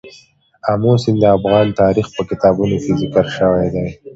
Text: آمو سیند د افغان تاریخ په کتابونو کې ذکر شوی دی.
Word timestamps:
آمو 0.71 0.91
سیند 1.03 1.17
د 1.21 1.25
افغان 1.35 1.67
تاریخ 1.81 2.07
په 2.15 2.21
کتابونو 2.29 2.75
کې 2.83 2.91
ذکر 3.01 3.25
شوی 3.37 3.67
دی. 3.73 3.87